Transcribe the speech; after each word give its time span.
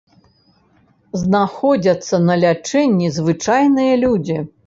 Знаходзяцца 1.23 2.15
на 2.29 2.37
лячэнні 2.45 3.07
звычайныя 3.21 3.93
людзі. 4.05 4.37